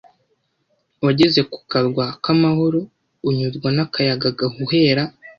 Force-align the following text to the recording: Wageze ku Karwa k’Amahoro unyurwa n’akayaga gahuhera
Wageze 1.05 1.41
ku 1.51 1.59
Karwa 1.71 2.05
k’Amahoro 2.23 2.79
unyurwa 3.27 3.69
n’akayaga 3.75 4.29
gahuhera 4.39 5.03